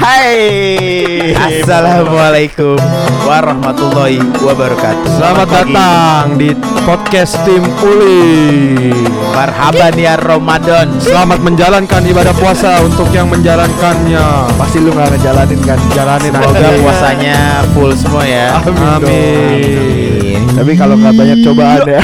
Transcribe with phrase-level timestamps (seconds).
[0.00, 2.80] Hai Assalamualaikum
[3.22, 5.70] warahmatullahi wabarakatuh Selamat pagi.
[5.70, 6.50] datang di
[6.82, 8.90] podcast tim Uli.
[9.30, 14.24] Marhaban ya Ramadan Selamat menjalankan ibadah puasa untuk yang menjalankannya.
[14.56, 16.70] Pasti lu gak ngejalanin kan Jalanin Semoga aja.
[16.80, 17.38] puasanya
[17.70, 18.80] full semua ya Amin.
[18.80, 20.40] Amin.
[20.50, 22.00] Tapi kalau nggak banyak cobaan ya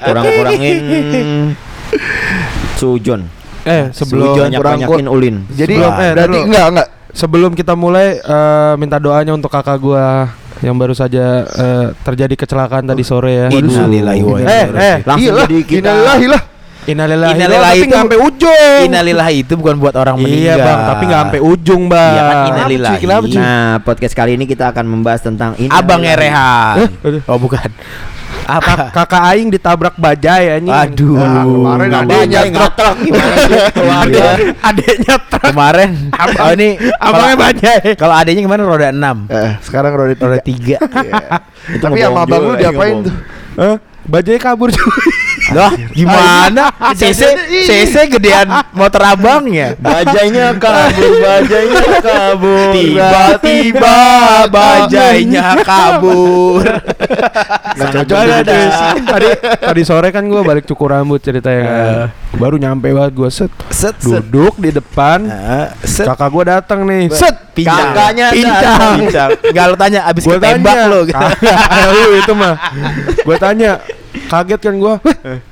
[0.00, 0.76] kurang-kurangin
[2.80, 5.36] sujon Eh sebelum banyak banyakin ulin.
[5.48, 6.46] Jadi Sebelum- eh, berarti dulu.
[6.46, 6.88] enggak enggak.
[7.10, 12.84] Sebelum kita mulai eh, minta doanya untuk kakak gua yang baru saja eh, terjadi kecelakaan
[12.84, 13.46] tadi sore ya.
[13.48, 16.42] Innalillahi wa inna Eh, ilaihi eh, langsung Iyalah, jadi kita innalillahi lah.
[16.80, 18.80] Innalillahi Innalillahi tapi itu- nggak sampai ujung.
[18.82, 20.58] Innalillahi itu bukan buat orang Iya meninggal.
[20.62, 22.08] Bang, tapi nggak sampai ujung bang.
[22.10, 23.04] Iya kan innalillahi
[23.36, 26.88] nah podcast kali ini kita akan membahas tentang ini Abang Erehan.
[27.04, 27.20] Aduh.
[27.26, 27.68] Oh bukan
[28.58, 30.74] Kak- kakak Aing ditabrak bajai anjing.
[30.74, 31.14] Aduh.
[31.14, 32.96] Ah, kemarin adeknya truk.
[33.78, 34.26] Ada
[34.68, 35.42] Adeknya truk.
[35.46, 35.90] Kemarin.
[36.40, 37.80] Oh ini Abangnya kalau- bajai.
[37.94, 40.76] Kalau adanya ke mana roda 6 eh, Sekarang roda tiga.
[40.82, 40.98] Roda
[41.68, 43.14] 3 Itu Tapi sama abang lu diapain tuh?
[43.54, 43.76] Hah?
[44.08, 45.08] Bajai kabur cuy.
[45.50, 46.70] Loh gimana?
[46.98, 47.20] CC
[47.66, 49.74] CC gedean motor abangnya.
[49.76, 52.70] Bajainya kabur bajainya kabur.
[52.74, 53.98] Tiba-tiba
[54.48, 56.64] bajainya kabur.
[57.80, 58.60] cocok Ada,
[58.94, 61.84] tadi tadi sore kan gua balik cukur rambut ceritanya kan.
[62.36, 63.50] Baru nyampe banget gua set.
[63.72, 64.22] Set set.
[64.22, 65.26] Duduk di depan.
[65.26, 66.06] Nah, Set.
[66.06, 67.10] Kakak gua datang nih.
[67.10, 67.36] Set.
[67.50, 67.90] Pincang.
[67.92, 68.92] Kakaknya Pincang.
[69.02, 69.30] Pincang.
[69.50, 70.86] Gak lu tanya abis Gua ketembak tanya.
[71.10, 72.54] Kagak, lu itu mah.
[73.30, 73.78] Gua tanya.
[74.26, 74.98] Kaget kan gua.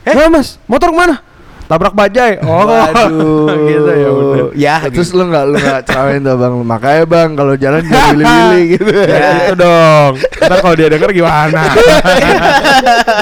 [0.03, 1.23] Eh, eh Mas, motor ke mana?
[1.71, 2.43] Tabrak bajai.
[2.43, 4.51] Oh, Waduh gitu ya udah.
[4.57, 8.63] Ya Terus lu nggak lu nggak cerawain tuh bang Makanya bang kalau jalan jangan pilih-pilih
[8.73, 10.13] gitu Ya itu dong.
[10.17, 11.61] Ntar kalau dia denger gimana?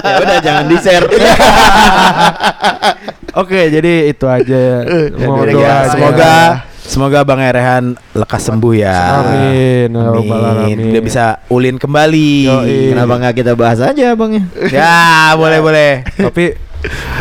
[0.00, 1.06] ya udah jangan di share
[3.44, 4.88] Oke, jadi itu aja.
[5.20, 6.64] Mau jadi doa ya.
[6.86, 9.90] Semoga Bang Erehan lekas sembuh ya Amin.
[9.90, 10.78] ya rabbal alamin.
[10.88, 12.94] Dia bisa ulin kembali Yoi.
[12.94, 14.44] kenapa nggak kita bahas aja bang ya
[14.80, 14.96] Ya
[15.34, 16.65] boleh boleh Tapi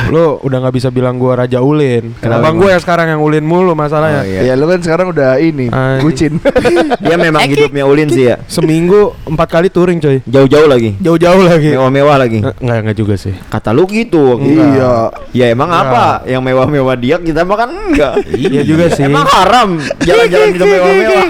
[0.08, 2.14] lu udah nggak bisa bilang gua raja ulin.
[2.16, 4.22] Kenapa Abang gua yang sekarang yang ulin mulu masalahnya.
[4.22, 4.42] Oh, iya.
[4.42, 5.68] Ya lu kan sekarang udah ini.
[6.00, 6.38] Bucin
[7.04, 10.22] dia memang hidupnya ulin sih ya Seminggu empat kali touring coy.
[10.24, 11.74] jauh-jauh lagi Jauh-jauh lagi.
[11.74, 13.34] mewah-mewah lagi Eh, Enggak enggak juga sih.
[13.46, 14.62] kata lu gitu itu.
[14.62, 14.94] Iya
[15.32, 19.04] ya emang apa yang mewah-mewah dia kita makan enggak Iya juga sih.
[19.04, 21.26] Emang haram jalan-jalan hidup mewah-mewah.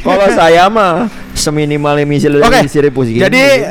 [0.00, 0.92] Kalau saya mah
[1.34, 1.94] seminimal
[2.40, 3.20] Oke, siripus gitu.
[3.20, 3.42] Jadi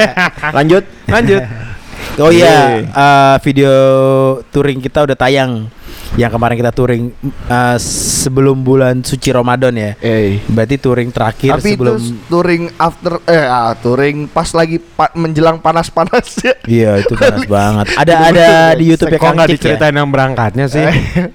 [0.56, 0.82] lanjut.
[1.06, 1.42] lanjut.
[2.18, 3.74] Oh iya eh, video
[4.50, 5.70] touring kita udah tayang
[6.12, 7.04] Yang kemarin kita touring
[7.46, 13.22] eh, sebelum bulan suci Ramadan ya Eh Berarti touring terakhir Tapi sebelum itu touring after
[13.24, 16.54] eh ah, touring pas lagi pa- menjelang panas-panas ya.
[16.62, 20.82] Iya itu panas banget Ada ada di Youtube Kok nggak diceritain yang berangkatnya sih?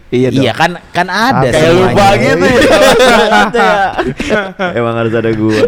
[0.10, 2.60] Iya Iya kan kan ada Kayak lupa gitu ya.
[4.76, 5.56] Emang harus ada gua.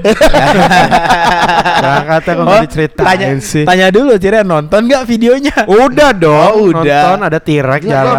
[1.78, 3.64] Berangkatnya kok Oh, nggak diceritain tanya, sih?
[3.64, 5.56] tanya dulu Cire nonton nggak videonya?
[5.66, 6.82] Udah dong, Oh, udah.
[6.82, 8.18] nonton ada gua jalan.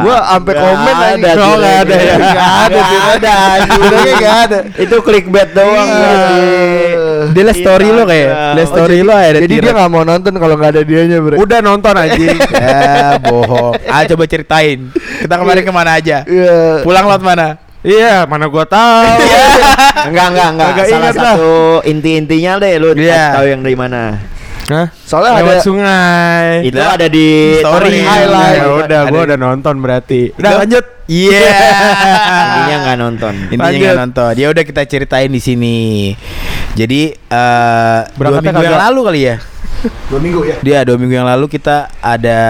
[0.00, 1.30] Gua sampai komen Nggak aja.
[1.30, 2.14] ada, Oh, nggak ada ya.
[2.16, 2.80] Nggak ada.
[2.80, 3.34] Nggak ada.
[3.76, 4.58] Udah nggak ada.
[4.76, 5.88] Itu clickbait doang.
[5.90, 6.14] Iya.
[7.30, 8.54] Dia liat story lo kayak, Instagram.
[8.56, 11.36] liat story lo ada Jadi dia nggak mau nonton kalau nggak ada dianya, Bre.
[11.36, 12.16] Udah nonton aja.
[12.60, 13.74] Ya bohong.
[13.84, 14.90] Ah coba ceritain.
[14.92, 16.22] Kita kemarin ke mana aja?
[16.22, 16.80] Iya.
[16.80, 17.48] Pulang lewat mana?
[17.80, 19.08] Iya, mana gua tahu.
[20.08, 20.86] Enggak enggak enggak.
[20.86, 21.52] Salah satu
[21.82, 23.08] inti-intinya deh lu Iya.
[23.10, 24.02] kasih tahu yang dari mana.
[24.70, 24.86] Hah?
[25.02, 26.46] Soalnya Lewat ada sungai.
[26.62, 26.94] Itu Lah.
[26.94, 28.06] ada di Story.
[28.06, 28.58] highlight.
[28.62, 30.30] Ya udah, gua udah nonton berarti.
[30.38, 30.84] Udah lanjut.
[31.10, 31.42] Iya.
[32.46, 33.34] Intinya nggak nonton.
[33.50, 34.32] Intinya nggak nonton.
[34.38, 35.78] Ya udah kita ceritain di sini.
[36.78, 39.36] Jadi eh dua Berangkatnya minggu yang lalu kali ya.
[40.06, 40.56] dua minggu ya.
[40.62, 42.40] Dia dua minggu yang lalu kita ada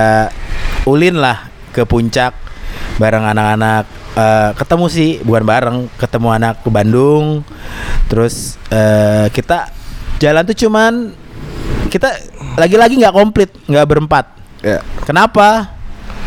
[0.85, 2.37] ulin lah ke puncak
[3.01, 7.41] bareng anak-anak eh, ketemu sih bukan bareng ketemu anak ke Bandung
[8.13, 9.71] terus eh, kita
[10.21, 10.93] jalan tuh cuman
[11.91, 12.09] kita
[12.55, 14.25] lagi-lagi nggak komplit nggak berempat
[14.61, 14.79] Ya.
[15.03, 15.73] kenapa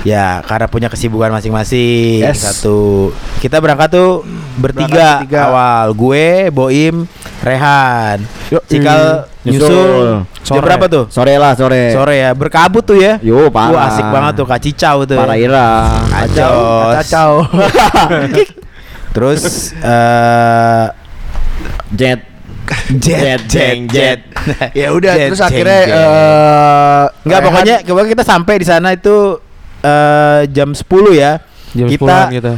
[0.02, 2.42] ya karena punya kesibukan masing-masing Yes.
[2.42, 4.26] satu kita berangkat tuh
[4.56, 5.42] bertiga, Berangkat bertiga.
[5.48, 6.96] awal gue Boim
[7.40, 9.64] Rehan Yuk, Cikal nyusul.
[9.64, 10.08] nyusul
[10.42, 10.66] jam Sore.
[10.66, 11.94] berapa tuh Sore lah sore.
[11.94, 13.88] sore ya berkabut tuh ya Yo Wah parah.
[13.88, 15.70] asik banget tuh Kak Cicau tuh Para Ira.
[16.10, 16.58] Kacau
[16.98, 17.32] Kacau.
[19.14, 19.42] Terus
[19.78, 20.86] eh
[21.92, 22.33] Jet.
[22.96, 24.20] Jet jeng jet.
[24.76, 25.94] Ya udah Jet, terus jeng, akhirnya jeng.
[25.94, 29.16] eh Enggak Rehan- pokoknya pokoknya kita sampai di sana itu
[29.80, 30.84] eh jam 10
[31.14, 31.32] ya.
[31.74, 32.54] Jam Kita- 10-an kita.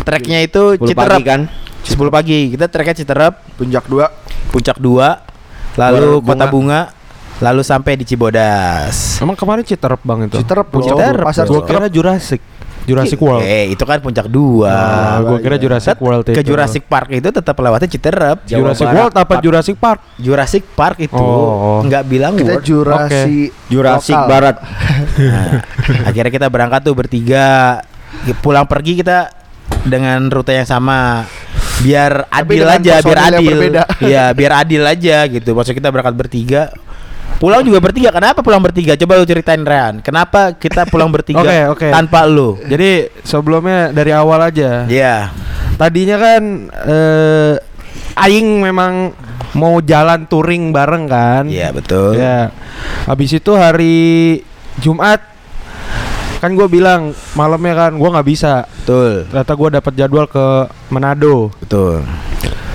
[0.00, 1.10] Treknya itu 10 Citerep.
[1.12, 1.40] pagi kan.
[1.80, 2.38] 10 pagi.
[2.50, 4.06] Kita treknya Citerep, puncak dua
[4.50, 6.26] Puncak 2, lalu Bunga.
[6.26, 6.80] Kota Bunga,
[7.38, 9.16] lalu sampai di Cibodas.
[9.18, 10.36] Emang kemarin Citerep Bang itu.
[10.36, 10.82] Citerep, Oh, bro.
[10.82, 11.46] Citerep, pasar.
[11.46, 12.42] Gua kira Jurassic.
[12.82, 13.42] Jurassic World.
[13.42, 14.68] Eh, itu kan puncak dua.
[14.68, 16.50] Ah, gua kira Jurassic Tet- World Ke itu.
[16.50, 18.38] Jurassic Park itu tetap lewatnya Citerep.
[18.44, 18.96] Jurassic Barat.
[18.96, 20.00] World apa Jurassic Park?
[20.16, 21.80] Jurassic Park itu Oh.
[21.82, 22.64] nggak bilang Kita World.
[22.64, 23.36] Jurasi
[23.66, 24.28] Jurassic lokal.
[24.28, 24.56] Barat.
[25.16, 25.48] Nah,
[26.04, 27.80] akhirnya kita berangkat tuh bertiga.
[28.38, 29.30] Pulang pergi kita
[29.82, 31.24] dengan rute yang sama.
[31.80, 33.58] Biar Tapi adil aja, biar adil.
[34.02, 35.56] Iya, biar adil aja gitu.
[35.56, 36.68] Maksud kita berangkat bertiga.
[37.40, 38.12] Pulang juga bertiga.
[38.12, 38.92] Kenapa pulang bertiga?
[39.00, 40.04] Coba lu ceritain Rehan.
[40.04, 41.88] Kenapa kita pulang bertiga Oke, oke.
[41.88, 42.60] tanpa lu?
[42.60, 44.84] Jadi sebelumnya dari awal aja.
[44.84, 45.32] Iya.
[45.80, 47.54] Tadinya kan eh
[48.20, 49.16] aing memang
[49.56, 51.48] mau jalan touring bareng kan.
[51.48, 52.20] Iya, betul.
[52.20, 52.52] Ya.
[53.08, 53.96] Habis itu hari
[54.76, 55.24] Jumat
[56.40, 58.68] kan gue bilang malamnya kan gue nggak bisa.
[58.84, 59.24] Betul.
[59.32, 60.44] Ternyata gue dapat jadwal ke
[60.92, 61.48] Manado.
[61.56, 62.04] Betul.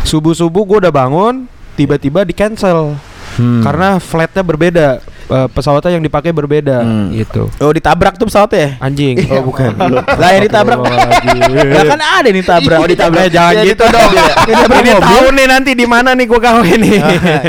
[0.01, 1.45] Subuh subuh gue udah bangun,
[1.77, 2.97] tiba-tiba di cancel
[3.35, 3.59] Hmm.
[3.61, 4.87] karena flightnya berbeda,
[5.25, 7.09] Eh, pesawatnya yang dipakai berbeda Hmm.
[7.09, 7.49] gitu.
[7.57, 8.77] Oh ditabrak tuh pesawatnya?
[8.77, 9.25] Anjing.
[9.25, 9.73] Oh bukan.
[10.21, 10.77] Lah yang ditabrak.
[11.73, 12.77] Lah kan ada yang ditabrak.
[12.77, 14.11] Oh ditabrak jangan Ya, gitu dong.
[14.85, 17.01] Ini tahu nih nanti di mana nih gua kawin nih.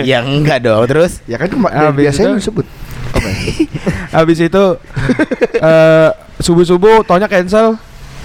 [0.08, 0.88] ya enggak dong.
[0.88, 1.52] Terus Ya kan
[1.92, 2.64] biasanya itu- disebut.
[4.08, 4.64] Habis itu
[5.52, 6.08] eh
[6.40, 7.76] subuh-subuh taunya cancel.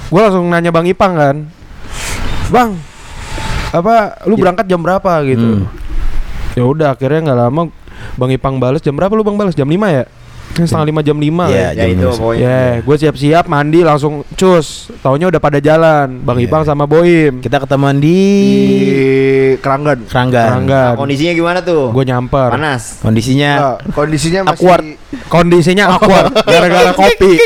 [0.07, 1.35] Gua langsung nanya Bang Ipang kan.
[2.47, 2.79] Bang,
[3.71, 5.59] apa lu berangkat jam berapa gitu.
[5.59, 5.90] Hmm.
[6.53, 7.62] Ya udah akhirnya nggak lama
[8.18, 9.56] Bang Ipang balas jam berapa lu Bang balas?
[9.56, 10.03] Jam 5 ya?
[10.51, 11.80] Kan setengah lima jam lima Iya, kan?
[11.80, 12.44] Ya itu Jam pokoknya.
[12.44, 14.92] Ya, gue siap-siap mandi langsung cus.
[15.00, 16.51] Taunya udah pada jalan, Bang Iya.
[16.51, 17.39] Ipang sama Boim.
[17.39, 18.19] kita ketemuan di
[18.51, 18.92] Di
[19.63, 20.03] Keranggan.
[20.12, 20.48] Keranggan.
[20.51, 20.92] Keranggan.
[20.92, 21.95] Nah, kondisinya gimana tuh?
[21.95, 22.51] Gue nyamper.
[22.51, 23.00] Panas.
[23.00, 24.86] Kondisinya Nah, kondisinya masih Awkward.
[25.31, 27.39] Kondisinya awkward gara-gara kopi.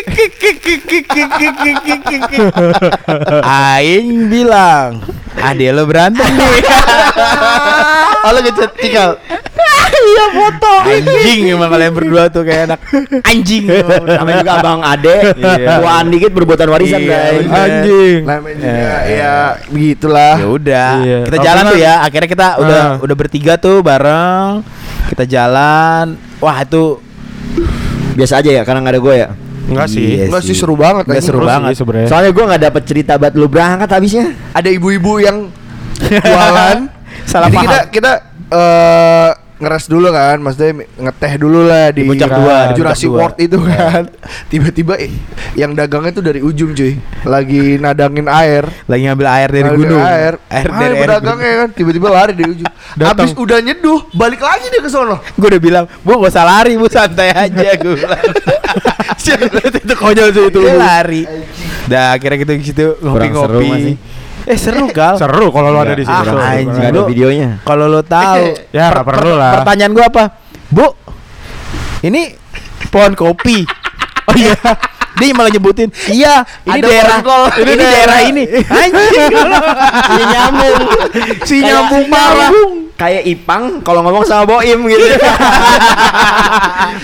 [3.46, 5.01] Aing bilang,
[5.38, 6.62] "Ade lo berantem nih."
[8.25, 9.10] Halo ngechat tinggal.
[9.95, 10.74] Iya foto.
[10.86, 12.80] Anjing emang kalian berdua tuh kayak anak
[13.24, 13.63] anjing.
[14.06, 15.33] Namanya juga Abang Ade.
[15.33, 15.80] Iya.
[15.80, 17.48] Tuaan dikit berbuatan warisan, Iya, guys.
[17.48, 18.19] Anjing.
[18.22, 19.33] Namanya juga ya
[19.66, 20.33] begitulah.
[20.36, 21.18] Ya udah, Iya.
[21.25, 21.94] kita jalan tuh ya.
[22.04, 22.92] Akhirnya kita udah Ah.
[23.00, 24.62] udah bertiga tuh bareng.
[25.10, 26.06] Kita jalan.
[26.38, 27.00] Wah, itu
[28.13, 29.30] Biasa aja ya karena nggak ada gue ya.
[29.66, 30.06] Enggak sih.
[30.12, 30.60] Iya Enggak sih sih.
[30.60, 31.30] seru banget Nggak anjing.
[31.31, 31.69] seru banget.
[31.72, 32.10] sih sebenarnya.
[32.12, 34.25] Soalnya gue nggak dapet cerita buat lu berangkat habisnya.
[34.60, 35.38] Ada ibu-ibu yang
[36.04, 36.77] jualan.
[37.25, 37.66] Salah Jadi paham.
[37.66, 38.12] kita kita
[38.48, 43.18] eh ngeres dulu kan, maksudnya ngeteh dulu lah di, Di puncak dua, di Jurassic dua.
[43.24, 44.04] World itu kan.
[44.51, 45.16] Tiba-tiba i-
[45.56, 48.68] yang dagangnya tuh dari ujung cuy, lagi nadangin air.
[48.83, 50.04] lagi ngambil air dari Ngadangin gunung.
[50.04, 52.72] Air, air dari air pedagangnya kan tiba-tiba lari dari ujung.
[53.00, 55.24] Habis udah nyeduh, balik lagi dia ke sono.
[55.39, 58.22] Gue udah bilang, bu gak usah lari, bu santai aja gue bilang.
[59.88, 60.60] itu konyol sih itu.
[60.62, 61.24] Dia lari.
[61.88, 63.94] Dah akhirnya kita di situ Kurang seru ngopi-ngopi.
[64.45, 65.18] Eh seru kal.
[65.18, 66.13] Seru kalau lu ada di situ.
[66.13, 66.86] Ah, anjing.
[66.86, 67.50] Ada videonya.
[67.65, 69.62] Kalau lo tahu, Ya, nggak perlu lah.
[69.62, 70.24] Pertanyaan gue apa,
[70.69, 70.88] bu?
[72.06, 72.38] Ini
[72.94, 73.65] pohon kopi.
[74.30, 74.53] Oh iya.
[75.15, 77.17] Dia malah nyebutin, iya ini Ada daerah,
[77.56, 78.44] ini di daerah ini.
[78.67, 79.31] Anjing.
[80.12, 80.75] Si nyambung.
[81.47, 82.51] si nyambung parah.
[82.95, 85.03] Kayak Ipang kalau ngomong sama Boim gitu.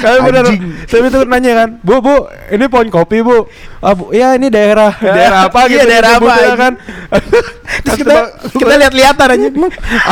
[0.02, 0.44] Kalian bener
[0.88, 3.44] Tapi itu nanya kan Bu bu Ini pohon kopi bu
[3.84, 6.74] ah, bu Ya ini daerah Daerah apa Iya, gitu daerah apa, kan
[7.84, 8.18] Terus kita
[8.56, 9.48] kita lihat-lihatan aja.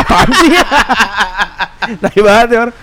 [0.03, 0.51] Apaan sih
[1.89, 2.75] Nah banget ya orang.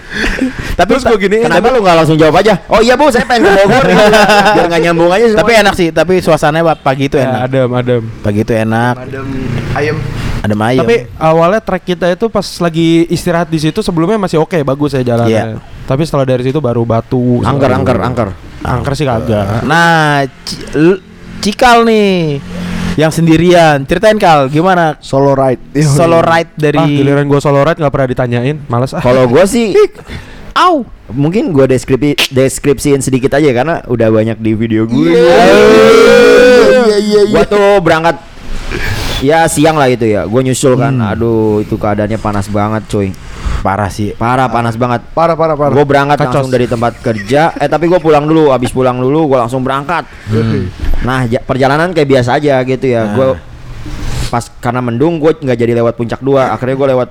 [0.74, 2.58] Tapi Terus gue gini Kenapa lu nggak langsung jawab aja?
[2.66, 3.84] Oh iya bu, saya pengen ke Bogor.
[4.56, 5.26] Biar nggak nyambung aja.
[5.34, 7.40] tapi enak sih, tapi suasananya pagi itu Ya, enak.
[7.44, 9.26] adem adem Pagi itu enak, Adem
[9.72, 9.96] ayam.
[10.38, 10.80] ada ayam.
[10.80, 15.02] Tapi awalnya trek kita itu pas lagi istirahat di situ sebelumnya masih oke bagus ya
[15.02, 15.58] jalannya.
[15.58, 15.58] Iya.
[15.82, 17.40] Tapi setelah dari situ baru batu.
[17.40, 18.28] angker, angker, angker.
[18.60, 19.62] Angker sih kagak.
[19.62, 20.26] Nah,
[21.38, 22.40] Cikal nih
[22.96, 23.84] yang sendirian.
[23.84, 25.60] Ceritain Kal, gimana Solo ride.
[25.84, 28.98] solo ride dari Ah, giliran gue solo ride nggak pernah ditanyain, males ah.
[28.98, 29.70] Kalau gue sih
[30.56, 30.88] Au.
[31.06, 35.14] mungkin gue deskripsi deskripsiin sedikit aja karena udah banyak di video gue.
[35.14, 38.16] Iya iya Gua tuh berangkat
[39.22, 40.26] ya siang lah itu ya.
[40.26, 40.96] Gue nyusul kan.
[40.98, 43.14] Aduh, itu keadaannya panas banget, coy.
[43.62, 44.14] Parah sih.
[44.14, 45.02] Parah panas banget.
[45.14, 45.74] Parah parah parah.
[45.74, 46.30] Gue berangkat Kacos.
[46.30, 47.54] langsung dari tempat kerja.
[47.58, 48.50] Eh tapi gue pulang dulu.
[48.50, 50.06] Abis pulang dulu, gue langsung berangkat.
[51.02, 53.06] Nah ja- perjalanan kayak biasa aja gitu ya.
[53.06, 53.14] Nah.
[53.14, 53.28] Gue
[54.26, 56.50] pas karena mendung, gue nggak jadi lewat puncak dua.
[56.54, 57.08] Akhirnya gue lewat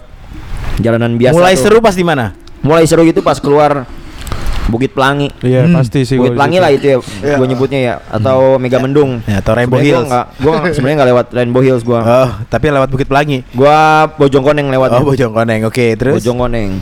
[0.80, 1.36] jalanan biasa.
[1.36, 1.62] Mulai tuh.
[1.64, 2.45] seru pas di mana?
[2.66, 3.86] Mulai seru gitu pas keluar
[4.66, 5.30] Bukit Pelangi.
[5.46, 5.78] Iya Hmm.
[5.78, 6.18] pasti sih.
[6.18, 7.38] Bukit Pelangi lah itu ya, Iya.
[7.38, 9.22] gue nyebutnya ya, atau Mega Mendung.
[9.30, 10.42] Ya, atau Rainbow Sebenarnya Hills.
[10.42, 12.02] Gua sebenarnya nggak lewat Rainbow Hills gua.
[12.02, 13.46] Oh, tapi lewat Bukit Pelangi.
[13.54, 14.90] Gua Bojongkoneng lewat.
[14.98, 15.70] Oh, Bojongkoneng.
[15.70, 16.82] Oke, terus Bojongkoneng.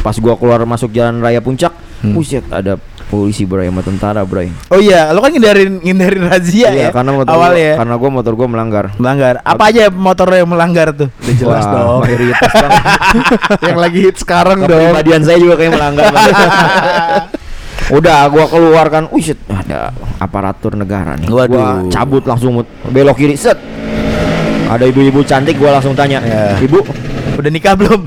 [0.00, 2.16] Pas gua keluar masuk jalan raya puncak, Hmm.
[2.16, 4.50] buset ada polisi bray sama tentara bray.
[4.66, 6.70] Oh iya, lo kan ngindarin ngindarin razia ya.
[6.74, 7.74] Iya, karena motor awal gua, ya.
[7.78, 8.84] karena gua motor gua melanggar.
[8.98, 9.34] Melanggar.
[9.46, 11.08] Apa aja motor lo yang melanggar tuh?
[11.22, 12.00] Udah jelas Wah, dong.
[12.02, 12.82] mayoritas banget.
[13.70, 14.74] yang lagi hit sekarang dong.
[14.74, 16.04] Kepribadian saya juga kayak melanggar.
[16.10, 16.34] banget.
[18.02, 21.30] Udah gua keluarkan, wih shit, ada aparatur negara nih.
[21.30, 21.86] Gua Waduh.
[21.86, 22.58] cabut langsung
[22.90, 23.54] belok kiri set.
[24.66, 26.58] Ada ibu-ibu cantik gua langsung tanya, Ya.
[26.58, 26.82] "Ibu,
[27.36, 28.00] Udah nikah belum?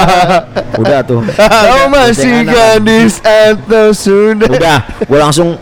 [0.82, 4.48] udah tuh." Kau masih gadis atau sudah?
[4.48, 5.56] Udah, gua langsung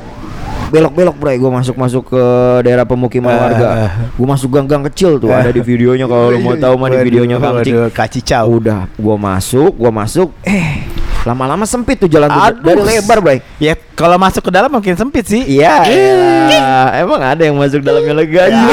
[0.69, 2.23] belok-belok bro, gua masuk-masuk ke
[2.61, 3.41] daerah pemukiman Eh.
[3.41, 3.69] warga.
[4.15, 7.37] Gua masuk gang-gang kecil tuh, ada di videonya kalau lu mau tahu mah di videonya
[7.39, 7.93] Kang Cik.
[7.93, 8.61] Kacicau.
[8.61, 10.88] Udah, gua masuk, gua masuk, eh
[11.29, 12.65] lama-lama sempit tuh jalan Aduh.
[12.65, 13.37] dari lebar, bro.
[13.61, 15.45] Ya kalau masuk ke dalam makin sempit sih.
[15.45, 16.65] Iya, iya.
[17.05, 18.65] emang ada yang masuk dalamnya lega Ya.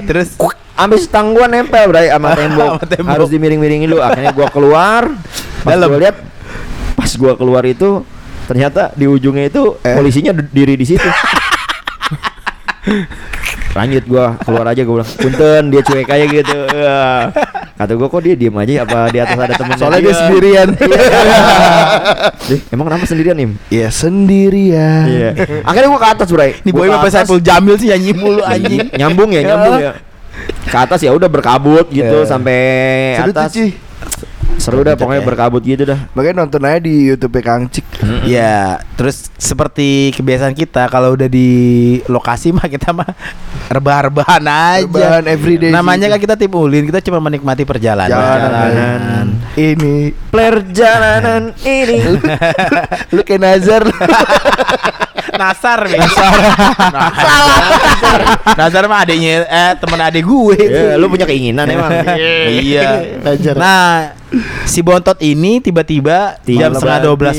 [0.08, 0.32] Terus
[0.74, 2.82] Ambil stang gua nempel, bray, sama tembok.
[2.82, 3.12] Sama tembok.
[3.14, 4.02] Harus dimiring-miringin dulu.
[4.02, 5.06] Akhirnya gua keluar.
[5.62, 5.86] Pas Dalam.
[5.86, 6.16] gua lihat
[6.98, 8.02] pas gua keluar itu
[8.50, 11.06] ternyata di ujungnya itu polisinya d- diri di situ.
[13.78, 16.58] Lanjut gua keluar aja gua bilang, "Punten, dia cuek aja gitu."
[17.74, 20.68] Kata gua kok dia diem aja apa di atas ada temen Soalnya dia sendirian.
[22.48, 23.52] Dih, emang kenapa sendirian, Im?
[23.66, 25.04] Ya sendirian.
[25.10, 25.30] Iya.
[25.66, 26.50] Akhirnya gua ke atas, Bray.
[26.62, 27.10] Nih boy atas.
[27.14, 28.90] Saiful Jamil sih nyanyi mulu anjing.
[29.00, 29.92] nyambung ya nyambung ya
[30.64, 32.26] ke atas ya udah berkabut gitu Ya.
[32.26, 32.58] sampai
[33.14, 33.52] Seru atas
[34.58, 35.26] seru dah pokoknya ya.
[35.26, 37.86] berkabut gitu dah Makanya nonton aja di YouTube Kang Cik.
[38.24, 41.48] Ya, terus seperti kebiasaan kita kalau udah di
[42.08, 43.08] lokasi mah kita mah
[43.68, 44.84] rebah-rebahan aja.
[44.84, 48.12] Rebahan everyday Namanya kan kita tim ulin, kita cuma menikmati perjalanan.
[48.12, 49.26] Jalanan.
[49.54, 51.98] Ini perjalanan ini
[53.14, 53.82] lu kayak Nazar.
[55.34, 55.80] Nasar.
[55.90, 56.34] Nasar.
[58.54, 60.58] Nasar mah adiknya eh teman adik gue.
[60.58, 61.90] ya, lu punya keinginan emang
[62.62, 63.18] iya.
[63.54, 64.14] Nah,
[64.66, 67.36] si Bontot ini tiba-tiba jam Malam setengah dua belas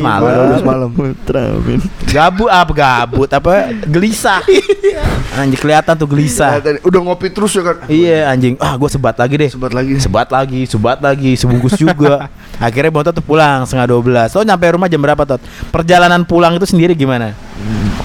[0.61, 0.69] berarti.
[0.69, 0.89] malam.
[0.95, 1.81] malam.
[2.07, 3.49] Gabut apa gabut apa
[3.89, 4.41] gelisah.
[5.39, 6.63] Anjing kelihatan tuh gelisah.
[6.85, 7.75] Udah ngopi terus ya kan.
[7.91, 8.55] Iya anjing.
[8.61, 9.49] Ah gue sebat lagi deh.
[9.51, 9.93] Sebat lagi.
[9.99, 12.31] Sebat lagi, sebat lagi, sebungkus juga.
[12.63, 14.31] Akhirnya Bontot tuh pulang setengah dua belas.
[14.31, 15.43] Lo nyampe rumah jam berapa Tot?
[15.73, 17.35] Perjalanan pulang itu sendiri gimana?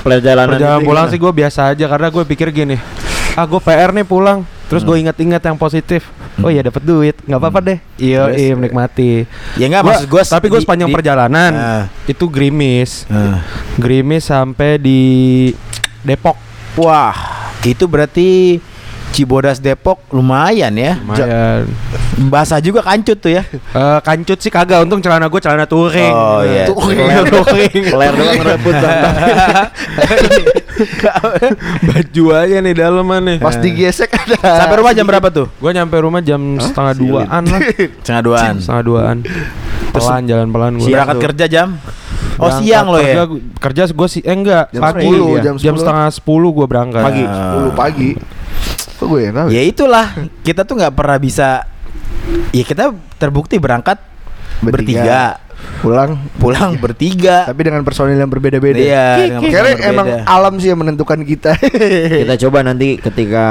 [0.00, 1.12] perjalanan Perjalanan pulang gimana?
[1.12, 2.76] sih gue biasa aja karena gue pikir gini
[3.37, 6.07] ah gue PR nih pulang terus gue ingat-ingat yang positif.
[6.39, 7.19] Oh iya dapat duit.
[7.21, 7.79] Nggak apa-apa deh.
[7.99, 9.27] Iya iya menikmati.
[9.59, 10.23] Ya enggak Gua- maksud gue.
[10.25, 11.85] tapi gue sepanjang perjalanan Ah.
[12.07, 13.05] itu gerimis.
[13.07, 13.43] Ah.
[13.75, 15.00] gerimis sampai di
[16.00, 16.39] Depok.
[16.79, 17.12] Wah,
[17.61, 18.57] itu berarti
[19.11, 20.97] Cibodas Depok lumayan ya.
[20.97, 21.67] lumayan
[22.23, 23.43] Basah juga kancut tuh ya.
[23.49, 26.69] Eh, kancut sih kagak untung celana gue celana touring Oh, iya.
[26.69, 29.00] Celana touring Peler doang ngerebut bang
[31.83, 34.37] baju aja nih daleman nih Pas digesek ada.
[34.37, 35.47] Sampai rumah jam berapa tuh?
[35.50, 37.61] gue nyampe rumah jam setengah duaan lah
[38.00, 38.55] Setengah duaan.
[38.59, 39.17] setengah duaan
[39.90, 41.69] pelan jalan pelan gue Berangkat kerja jam?
[42.37, 43.21] Oh siang lo ya?
[43.23, 45.40] gua- kerja gue sih eh enggak Jam pagi 10, ya.
[45.43, 45.81] jam jam 10.
[45.81, 47.25] setengah sepuluh gue berangkat Pagi.
[47.25, 48.11] 10 pagi.
[49.00, 49.49] Kok gue yang tahu?
[49.49, 50.07] Ya itulah
[50.42, 51.64] kita tuh nggak pernah bisa.
[52.52, 53.97] Ya kita terbukti berangkat
[54.61, 55.40] bertiga,
[55.80, 57.45] Pulang pulang bertiga.
[57.45, 58.76] tapi dengan personil yang berbeda-beda.
[58.76, 59.40] Iya.
[59.40, 61.57] personil emang alam sih yang menentukan kita.
[62.23, 63.45] kita coba nanti ketika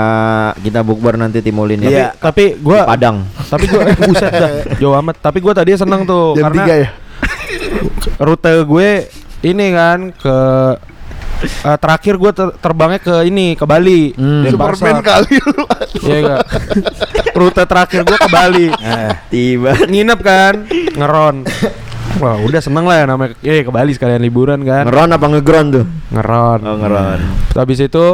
[0.55, 2.07] kita bukber nanti timulin ya Iya.
[2.15, 6.33] tapi gue Di Padang tapi gue buset dah jauh amat tapi gue tadi seneng tuh
[6.33, 6.89] Jam karena 3 ya.
[8.19, 8.89] rute gue
[9.41, 10.37] ini kan ke
[11.43, 14.12] eh, terakhir gue ter- terbangnya ke ini ke Bali.
[14.13, 14.43] Hmm.
[14.48, 15.62] Superman Denpasar kali lu.
[16.05, 16.41] Iya enggak
[17.36, 18.67] rute terakhir gue ke Bali.
[18.69, 19.72] Eh, tiba.
[19.88, 20.53] Nginep kan?
[20.69, 21.36] Ngeron.
[22.19, 23.38] Wah udah seneng lah ya namanya.
[23.46, 24.84] Eh ke Bali sekalian liburan kan.
[24.89, 25.86] Ngeron apa ngeground tuh?
[26.12, 26.60] Ngeron.
[26.67, 27.19] Oh ngeron.
[27.55, 28.05] Habis itu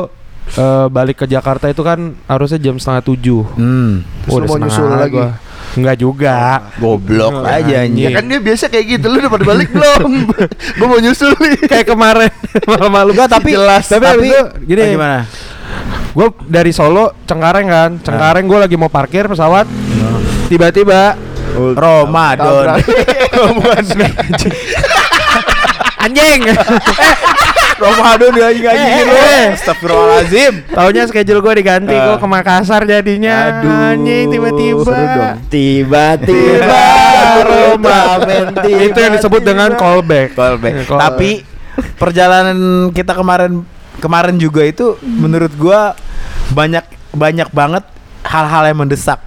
[0.54, 3.42] eh, balik ke Jakarta itu kan harusnya jam setengah tujuh.
[3.58, 4.06] Hmm.
[4.26, 5.22] Terus lu mau nyusul lagi?
[5.76, 6.64] Enggak juga.
[6.80, 8.08] Goblok aja Anjing.
[8.08, 9.06] Ya kan dia biasa kayak gitu.
[9.12, 10.12] Lu udah pada balik belum?
[10.80, 11.68] gue mau nyusul nih.
[11.68, 12.32] Kayak kemarin.
[12.70, 13.84] Malu-malu Enggak tapi jelas.
[13.92, 14.82] tapi, tapi itu gini.
[14.82, 15.22] Ah, gimana?
[16.16, 17.92] gue dari Solo Cengkareng kan.
[18.00, 19.68] Cengkareng gue lagi mau parkir pesawat.
[20.48, 21.20] Tiba-tiba
[21.56, 22.80] Ramadan.
[26.06, 26.42] anjing
[27.76, 29.16] Ramadan dia anjing anjingin lo.
[29.18, 29.46] Eh.
[29.54, 30.54] Astagfirullahalazim.
[30.72, 34.96] Taunya schedule gue diganti gue ke Makassar jadinya Aduh, anjing tiba-tiba
[35.48, 36.84] tiba-tiba
[37.52, 40.74] Ramadan itu yang disebut dengan callback Callback.
[40.74, 41.30] Ya, call- Tapi
[41.96, 42.58] perjalanan
[42.92, 43.68] kita kemarin
[44.00, 45.96] kemarin juga itu menurut gua
[46.52, 47.84] banyak banyak banget
[48.24, 49.20] hal-hal yang mendesak.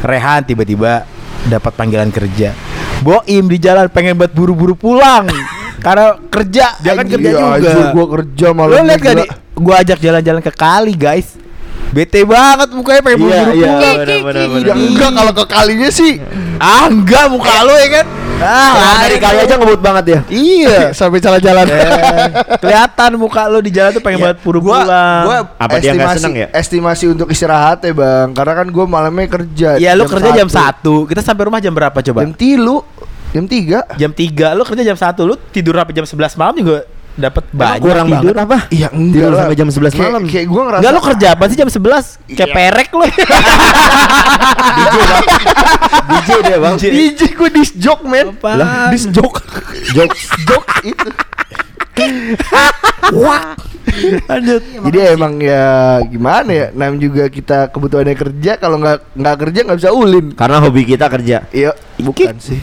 [0.00, 1.02] Rehan tiba-tiba
[1.46, 2.54] dapat panggilan kerja.
[2.98, 5.26] Boim di jalan pengen buat buru-buru pulang
[5.78, 6.66] karena kerja.
[6.76, 7.54] Dia kan kerja Iya, juga.
[7.54, 9.28] anjir, gua kerja malam Lo lihat gak nih?
[9.54, 11.34] Gua ajak jalan-jalan ke kali, guys.
[11.88, 13.96] Bete banget mukanya pengen Iya, buru-buru iya, pulang.
[13.96, 14.74] benar-benar, Ya benar.
[14.76, 16.12] enggak kalau ke kalinya sih
[16.58, 18.06] Ah, enggak muka lo ya kan?
[18.38, 19.42] Ah, Nah, dari kali lo.
[19.42, 20.78] aja ngebut banget ya Iya.
[20.98, 21.64] sampai jalan-jalan.
[21.64, 22.28] Eh,
[22.62, 25.22] kelihatan muka lu di jalan tuh pengen Ya, banget puru gua, pulang.
[25.24, 26.46] gua Apa dia nggak estimasi- seneng ya?
[26.52, 29.68] Estimasi untuk istirahat ya bang, karena kan gue malamnya kerja.
[29.74, 30.94] Iya lu kerja jam satu.
[31.02, 32.20] 1 Kita sampai rumah jam berapa coba?
[32.20, 32.84] Jam tilu.
[33.28, 36.76] Jam 3 Jam 3 lu kerja jam 1 lu tidur sampai jam 11 malam juga
[37.14, 38.30] dapat banyak kurang tidur.
[38.30, 38.58] banget apa?
[38.70, 39.40] Iya enggak Tidur lah.
[39.42, 40.22] sampai jam 11 Kayak- malam.
[40.24, 42.04] Kayak gue ngerasa Enggak lu kerja apa sih jam 11?
[42.28, 42.54] Kayak Iya.
[42.54, 43.04] perek lu.
[46.08, 46.74] DJ deh bang.
[46.78, 48.58] DJ gue disc jock men Apaan?
[48.88, 49.34] Disc jock
[49.90, 50.22] Jokes.
[50.44, 51.08] Jock itu
[54.24, 54.62] Lanjut.
[54.62, 55.66] Jadi emang ya
[56.04, 60.60] gimana ya Nam juga kita kebutuhannya kerja Kalau nggak nggak kerja nggak bisa ulin Karena
[60.60, 61.42] hobi kita kerja.
[61.50, 62.62] Iya bukan sih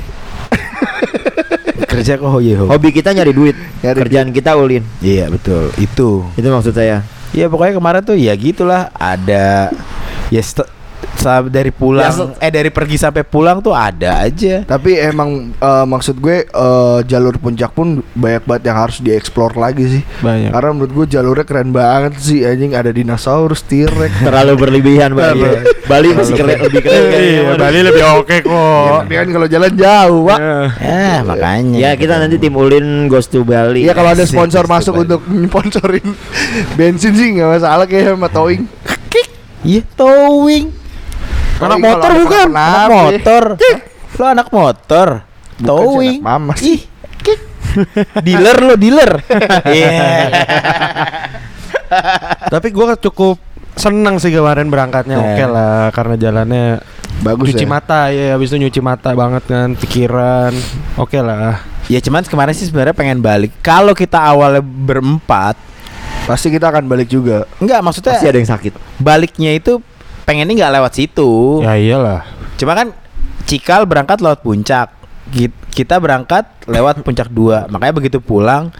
[1.91, 2.65] Kerja kok hoye ho.
[2.67, 3.55] Hobi kita nyari duit.
[3.84, 4.84] Nyari Kerjaan kita ulin.
[5.00, 5.72] Iya betul.
[5.79, 6.27] Itu.
[6.36, 7.03] Itu maksud saya.
[7.36, 9.72] Iya pokoknya kemarin tuh ya gitulah ada
[10.31, 10.41] ya
[11.50, 14.62] dari pulang Ya, eh dari pergi sampai pulang tuh ada aja.
[14.63, 20.00] Tapi emang eh, maksud gue eh, jalur puncak pun banyak banget yang harus dieksplor lagi
[20.00, 20.03] sih.
[20.21, 20.51] Banyak.
[20.53, 24.21] Karena menurut gue jalurnya keren banget sih anjing ada dinasaurus, T-Rex.
[24.27, 25.13] Terlalu berlebihan.
[25.15, 25.45] Terlalu.
[25.45, 25.59] Iya.
[25.85, 27.41] Bali masih keren lebih keren kayaknya.
[27.41, 28.97] Iya, Bali lebih oke Ya, kok.
[29.05, 30.39] tapi kan kalau jalan jauh, Pak.
[30.39, 30.57] Ya.
[30.81, 31.77] Eh makanya.
[31.79, 33.85] Ya kita nanti tim Ulin goes to Bali.
[33.85, 35.17] Iya kalau ada sponsor masuk banget.
[35.17, 36.07] untuk sponsorin
[36.75, 38.65] bensin sih nggak masalah kayak sama towing.
[39.65, 40.85] Iya towing.
[41.65, 42.47] Anak motor bukan?
[42.51, 43.43] Anak motor.
[44.15, 45.07] Lo anak motor.
[45.55, 46.19] Towing.
[46.19, 46.79] sih, anak mama sih.
[46.79, 46.81] Ih.
[48.24, 49.12] dealer lo dealer.
[49.75, 50.31] Iya.
[52.53, 53.39] Tapi gua cukup
[53.75, 55.15] seneng sih kemarin berangkatnya.
[55.15, 55.24] Eh.
[55.35, 56.65] Oke lah karena jalannya
[57.24, 57.69] Bagus cuci ya.
[57.71, 60.51] mata ya habis itu nyuci mata banget kan pikiran.
[61.00, 61.63] Oke lah.
[61.88, 63.51] Ya cuman kemarin sih sebenarnya pengen balik.
[63.63, 65.55] Kalau kita awalnya berempat,
[66.25, 67.45] Pasti kita akan balik juga.
[67.62, 68.74] enggak maksudnya Pasti ada yang sakit.
[68.97, 69.77] baliknya itu
[70.25, 71.62] pengennya nggak lewat situ.
[71.62, 72.22] Ya iyalah.
[72.55, 72.91] Cuma kan
[73.46, 74.89] Cikal berangkat lewat puncak.
[75.29, 77.67] Ki- Kita berangkat lewat puncak 2.
[77.67, 78.74] Makanya begitu pulang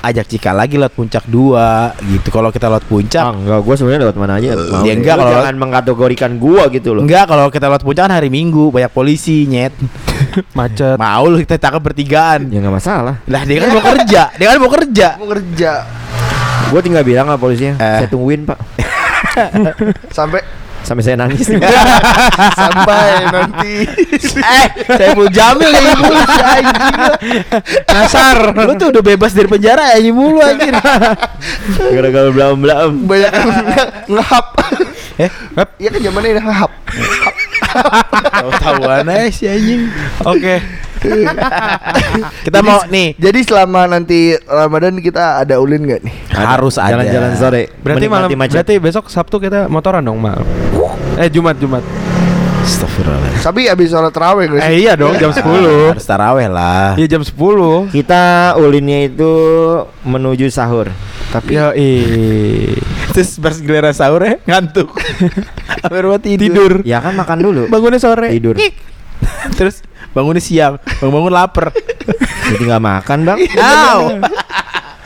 [0.00, 1.56] ajak Cikal lagi lewat puncak 2
[2.10, 2.28] gitu.
[2.28, 4.50] Kalau kita lewat puncak Ah, enggak, gua sebenarnya lewat mana aja.
[4.52, 7.00] Mau Ya enggak, kalau- jangan mengkategorikan gua gitu loh.
[7.00, 9.72] Enggak, kalau kita lewat puncak kan hari Minggu banyak polisi nyet.
[10.58, 10.96] Macet.
[10.96, 12.48] Mau lu kita tangkap bertigaan.
[12.48, 13.24] Ya enggak masalah.
[13.24, 15.08] Lah dia kan mau kerja, dia kan mau kerja.
[15.16, 15.72] Mau kerja
[16.68, 17.98] Gua tinggal bilang sama polisinya, Eh.
[17.98, 18.58] saya tungguin, Pak.
[20.16, 20.40] sampai
[20.90, 21.46] Sampai saya nangis.
[22.58, 23.86] sampai nanti.
[24.58, 26.18] eh, saya mau jamil ya mulu.
[27.86, 28.50] Kasar.
[28.58, 30.74] Lu tuh udah bebas dari penjara ya mulu anjir.
[31.94, 33.06] Gara-gara belam-belam.
[33.06, 33.50] Banyak yang
[34.18, 34.46] ngehap.
[35.22, 35.30] Eh,
[35.78, 36.72] Iya kan zamannya ngehap.
[38.34, 39.88] Tahu-tahuan aja si anjing.
[40.24, 40.60] Oke.
[42.44, 46.14] Kita mau nih Jadi selama nanti Ramadan kita ada ulin nggak nih?
[46.36, 46.92] harus ada.
[46.92, 47.62] Jalan-jalan sore.
[47.80, 48.60] Berarti malam macet.
[48.60, 50.44] berarti besok Sabtu kita motoran dong, malam.
[51.16, 51.80] Eh Jumat Jumat.
[52.60, 53.40] Astagfirullah.
[53.40, 54.60] Tapi abis sholat sih?
[54.60, 55.40] Eh iya dong jam 10.
[55.96, 56.92] Harus taraweh lah.
[57.00, 57.88] Iya jam 10.
[57.88, 59.32] Kita ulinnya itu
[60.04, 60.92] menuju sahur.
[61.32, 61.72] Tapi Ya
[63.10, 64.94] Terus pas giliran sahur ya ngantuk.
[65.82, 66.40] Hampir mau tidur.
[66.40, 66.72] tidur.
[66.82, 67.62] Ya kan makan dulu.
[67.66, 68.30] Bangunnya sore.
[68.30, 68.54] Tidur.
[69.58, 71.70] Terus bangunnya siang, bangun-bangun lapar.
[72.48, 73.38] Jadi nggak makan, Bang.
[73.54, 74.00] Au.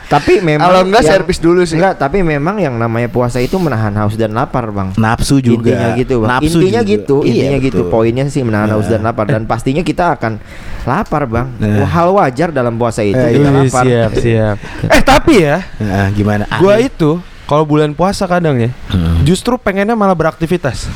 [0.05, 1.75] Tapi memang kalau enggak yang- servis dulu sih.
[1.75, 4.93] Enggak, tapi memang yang namanya puasa itu menahan haus dan lapar, Bang.
[4.95, 5.73] Nafsu juga.
[5.73, 6.29] Intinya gitu, Bang.
[6.31, 6.91] Nafsu intinya juga.
[6.93, 7.79] gitu, Iya, intinya gitu.
[7.81, 7.91] betul.
[7.91, 10.37] Poinnya sih menahan haus dan lapar dan pastinya kita akan
[10.85, 11.57] lapar, Bang.
[11.57, 11.83] Nah.
[11.83, 13.83] Hal wajar dalam puasa itu Eh, kita Ih, lapar.
[13.83, 14.55] siap siap.
[14.85, 16.45] eh tapi ya, Nah, gimana?
[16.55, 19.21] Gua itu kalau bulan puasa kadang ya, Hmm.
[19.21, 20.89] justru pengennya malah beraktivitas.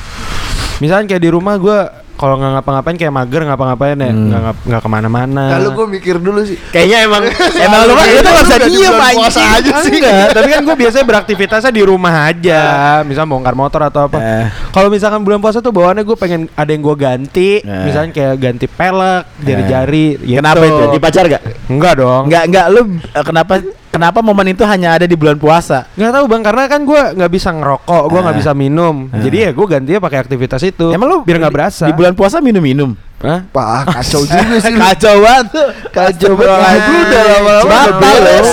[0.79, 1.79] Misalnya kayak di rumah gua
[2.15, 4.27] kalau nggak ngapa-ngapain kayak mager ngapa-ngapain ya, Hmm.
[4.27, 5.43] nggak ngap- nggak ke mana-mana.
[5.55, 6.59] Kalau gue mikir dulu sih.
[6.69, 7.23] Kayaknya emang
[7.63, 9.91] Emang lu kan itu nggak bisa di diem puasa aja sih.
[9.93, 12.59] Enggak, tapi kan gue biasanya beraktivitasnya di rumah aja,
[13.03, 14.17] misalnya bongkar motor atau apa.
[14.17, 14.45] Eh.
[14.69, 17.83] Kalau misalkan bulan puasa tuh bawaannya gue pengen ada yang gue ganti, Eh.
[17.87, 20.07] misalnya kayak ganti pelek, jari-jari.
[20.17, 20.35] gitu.
[20.35, 20.75] Kenapa itu?
[20.81, 21.43] Ganti pacar gak?
[21.67, 22.23] Enggak dong.
[22.27, 23.53] Enggak, enggak lu eh, kenapa
[23.89, 25.89] kenapa momen itu hanya ada di bulan puasa?
[25.93, 28.41] Nggak tahu bang, karena kan gue nggak bisa ngerokok, gue nggak Ah.
[28.41, 28.95] bisa minum.
[29.09, 29.19] Ah.
[29.19, 30.89] Jadi ya gue gantinya pakai aktivitas itu.
[30.89, 31.85] Emang lu biar nggak berasa?
[31.85, 32.93] Di bulan puasa minum-minum.
[33.19, 33.43] Hah?
[33.51, 34.71] Wah kacau juga sih.
[34.71, 34.79] lu.
[34.79, 35.47] Kacau banget.
[35.91, 36.79] Kacau banget.
[36.81, 38.45] Lu udah lama-lama Batal.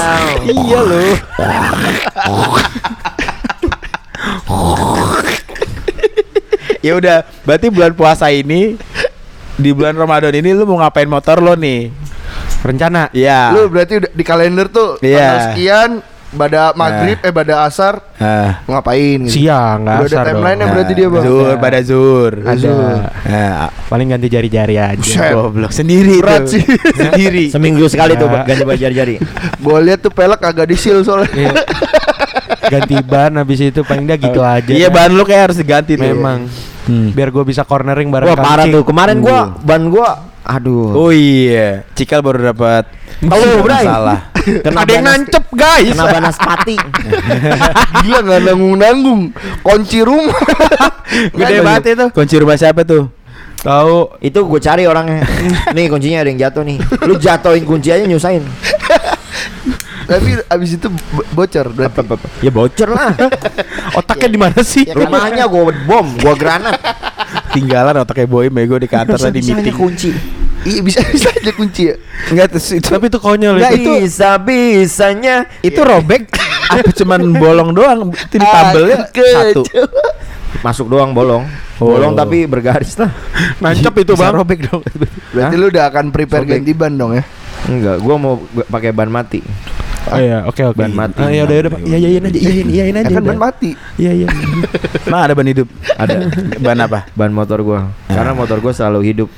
[0.43, 1.05] Iya lu.
[6.81, 8.79] ya udah, berarti bulan puasa ini
[9.57, 11.91] di bulan Ramadan ini lu mau ngapain motor lo nih?
[12.59, 13.09] Rencana.
[13.11, 13.51] Iya.
[13.51, 15.17] Lu berarti udah di kalender tuh Iya.
[15.17, 15.91] tanggal sekian
[16.29, 18.03] pada maghrib eh pada asar
[18.67, 19.41] mau ngapain gitu.
[19.41, 20.29] Siang nggak Udah ada asar dong.
[20.35, 21.23] timeline-nya berarti dia, Bang.
[21.23, 21.57] Zuhur Ada.
[21.57, 22.33] pada zuhur.
[22.39, 22.73] Ada.
[23.25, 23.53] Nah,
[23.87, 25.21] Paling ganti jari-jari aja.
[25.33, 26.59] Goblok sendiri Berat tuh.
[26.59, 26.65] sih.
[26.93, 27.45] Sendiri.
[27.49, 28.43] Seminggu sekali tuh Ya.
[28.45, 29.15] ganti baju jari-jari.
[29.57, 31.31] Gua lihat tuh pelek agak disil soalnya.
[31.33, 31.53] Iya.
[32.67, 34.67] ganti ban habis itu paling dia gitu aja.
[34.69, 35.07] Iya, kan.
[35.07, 36.03] ban lu kayak harus diganti tuh.
[36.05, 36.51] Memang.
[36.85, 37.11] Hmm.
[37.11, 38.83] Biar gue bisa cornering bareng Wah parah tuh.
[38.83, 39.47] Kemarin gua Uh.
[39.61, 40.11] ban gua
[40.47, 40.95] aduh.
[40.95, 42.87] Oh iya, Cikal baru dapat
[43.25, 43.85] Halo, Bray.
[43.85, 44.21] Salah.
[44.45, 45.89] Kena Ada yang nancep guys.
[45.89, 46.77] Kena banas pati.
[48.05, 49.21] Gila nggak nanggung nanggung.
[49.65, 50.37] Kunci rumah.
[51.33, 52.07] Gede banget itu.
[52.13, 53.09] Kunci rumah siapa tuh?
[53.65, 54.21] Tahu.
[54.21, 55.25] Itu gue cari orangnya.
[55.77, 56.77] nih kuncinya ada yang jatuh nih.
[57.09, 58.45] Lu jatuhin kunci aja nyusahin.
[60.07, 62.05] Tapi abis itu bo- bocor berarti.
[62.45, 63.11] Ya bocor lah.
[63.99, 64.87] Otaknya di mana sih?
[64.87, 66.79] Rumahnya gue bom, gue granat.
[67.57, 69.73] Tinggalan otaknya boy bego di kantor tadi meeting.
[69.73, 70.11] kunci.
[70.63, 71.97] Iya bisa bisa aja kunci ya.
[72.29, 73.81] Enggak terus itu Tapi itu konyol Nggak, itu.
[73.81, 75.37] itu Bisa bisanya.
[75.61, 76.29] itu robek
[76.75, 79.63] apa cuman bolong doang itu di tabelnya satu.
[80.65, 81.45] Masuk doang bolong.
[81.77, 81.93] Oh.
[81.93, 83.13] Bolong tapi bergaris lah.
[83.59, 84.35] Nancep itu Bisa bang.
[84.35, 84.81] robek dong.
[85.31, 86.53] Berarti lu udah akan prepare Sobek.
[86.59, 87.25] ganti ban dong ya.
[87.67, 88.35] Enggak, gua mau
[88.67, 89.41] pakai ban mati.
[90.07, 90.79] Oh iya, oke oke.
[90.79, 91.19] Ban mati.
[91.19, 91.81] Ah, ya udah udah Pak.
[91.83, 92.39] Iya iya aja.
[92.39, 93.15] Iya iya iya Ya aja.
[93.19, 93.71] kan ban mati.
[93.99, 94.29] Iya iya.
[95.11, 95.67] Nah, ada ban hidup.
[95.99, 96.13] Ada
[96.63, 96.99] Ban apa?
[97.13, 97.91] ban motor gua.
[98.07, 99.29] Karena motor gua selalu hidup.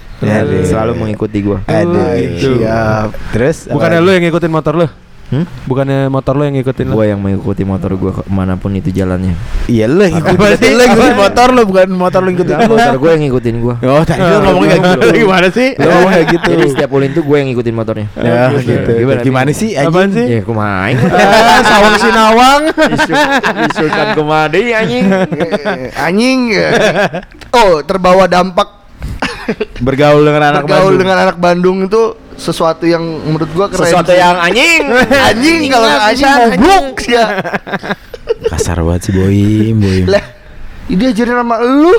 [0.64, 1.64] Selalu mengikuti gua.
[1.64, 2.04] Ada.
[2.20, 2.61] gitu.
[2.61, 3.09] Siap.
[3.33, 4.87] Terus Bukannya apa lu yang ngikutin motor lu?
[5.28, 5.44] Hmm?
[5.68, 6.94] Bukannya motor lu yang ngikutin lu?
[6.96, 9.36] Gua yang mengikuti motor gua ke mana pun itu jalannya.
[9.68, 10.72] Iya lu yang ngikutin.
[10.72, 12.76] Yang ngikutin motor lu bukan motor lu ngikutin Enggak, lu.
[12.80, 13.74] motor gua yang ngikutin gua.
[13.84, 15.06] Oh, tadi lu ngomongnya kayak gitu.
[15.20, 15.68] Gimana sih?
[15.76, 16.48] Lu ngomong kayak gitu.
[16.48, 18.06] Jadi setiap ulin tuh gue yang ngikutin motornya.
[18.16, 18.90] Ya, gitu.
[19.20, 20.16] Gimana, sih Apaan anjing?
[20.16, 20.26] sih?
[20.32, 20.96] Ya, kumain.
[21.48, 22.62] Ah, sawang sinawang.
[23.68, 25.04] Isukan kemadi anjing.
[26.08, 26.40] Anjing.
[27.50, 28.68] Oh, terbawa dampak
[29.80, 31.00] Bergaul dengan anak bergaul Bandung.
[31.00, 32.02] dengan anak Bandung itu
[32.38, 33.90] sesuatu yang menurut gua keren.
[33.90, 34.22] Sesuatu sih.
[34.22, 34.83] yang anjing.
[35.29, 37.27] anjing kalau anjing goblok ya.
[38.55, 40.07] kasar banget sih Boim, Boim.
[40.14, 40.24] Lah,
[40.88, 41.94] ini ajarin sama lu.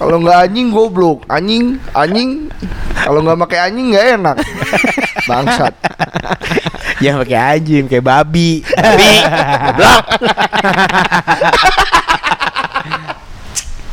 [0.00, 2.48] kalau nggak anjing goblok, anjing, anjing.
[2.96, 4.36] Kalau nggak pakai anjing nggak enak.
[5.28, 5.74] Bangsat.
[7.04, 8.64] Yang pakai anjing kayak babi.
[8.64, 9.12] Babi.
[9.76, 10.04] Goblok.